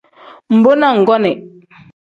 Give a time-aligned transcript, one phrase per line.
[0.55, 1.37] Mbo na nggonii.